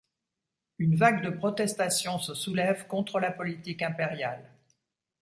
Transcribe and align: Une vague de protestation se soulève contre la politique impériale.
Une 0.79 0.95
vague 0.95 1.23
de 1.23 1.29
protestation 1.29 2.17
se 2.17 2.33
soulève 2.33 2.87
contre 2.87 3.19
la 3.19 3.31
politique 3.31 3.83
impériale. 3.83 4.51